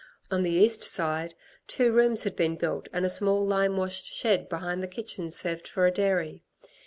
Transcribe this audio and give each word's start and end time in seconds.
On 0.31 0.41
the 0.41 0.49
east 0.49 0.81
side, 0.83 1.35
two 1.67 1.91
rooms 1.93 2.23
had 2.23 2.35
been 2.35 2.55
built, 2.55 2.89
and 2.91 3.05
a 3.05 3.07
small 3.07 3.45
limewashed 3.45 4.11
shed 4.11 4.49
behind 4.49 4.81
the 4.81 4.87
kitchen 4.87 5.29
served 5.29 5.67
for 5.67 5.85
a 5.85 5.91
dairy. 5.91 6.41